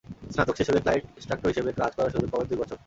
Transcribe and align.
স্নাতক 0.33 0.55
শেষ 0.57 0.67
হলে 0.69 0.83
ফ্লাইট 0.85 1.03
ইনস্ট্রাক্টর 1.09 1.51
হিসেবে 1.51 1.69
কাজ 1.79 1.91
করার 1.97 2.11
সুযোগ 2.13 2.29
পাবেন 2.31 2.47
দুই 2.49 2.59
বছর। 2.61 2.77